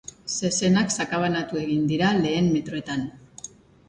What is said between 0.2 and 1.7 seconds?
Zezenak sakabanatu